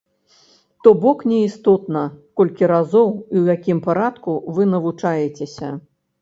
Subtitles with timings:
[0.83, 2.01] То бок, не істотна,
[2.41, 5.71] колькі разоў і ў якім парадку вы навучаецеся.